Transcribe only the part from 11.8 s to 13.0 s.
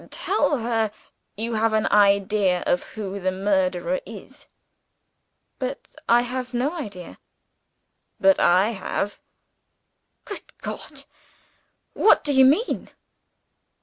what do you mean?"